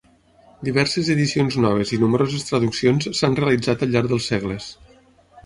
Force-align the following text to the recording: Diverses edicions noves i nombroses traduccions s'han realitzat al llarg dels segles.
Diverses 0.69 1.11
edicions 1.15 1.57
noves 1.65 1.91
i 1.97 1.99
nombroses 2.05 2.47
traduccions 2.49 3.09
s'han 3.21 3.39
realitzat 3.43 3.87
al 3.89 3.95
llarg 3.97 4.13
dels 4.15 4.33
segles. 4.35 4.73